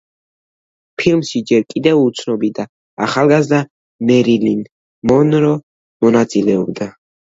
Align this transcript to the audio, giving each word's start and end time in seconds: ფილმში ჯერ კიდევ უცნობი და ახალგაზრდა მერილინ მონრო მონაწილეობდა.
ფილმში 1.01 1.41
ჯერ 1.51 1.65
კიდევ 1.73 1.99
უცნობი 2.05 2.49
და 2.59 2.65
ახალგაზრდა 3.07 3.59
მერილინ 4.13 4.65
მონრო 5.13 5.53
მონაწილეობდა. 6.07 6.89